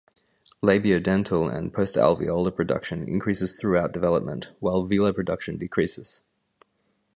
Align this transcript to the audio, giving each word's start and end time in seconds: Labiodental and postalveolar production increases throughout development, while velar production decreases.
Labiodental 0.63 1.47
and 1.55 1.71
postalveolar 1.71 2.55
production 2.55 3.07
increases 3.07 3.53
throughout 3.53 3.93
development, 3.93 4.49
while 4.59 4.83
velar 4.83 5.13
production 5.13 5.59
decreases. 5.59 6.23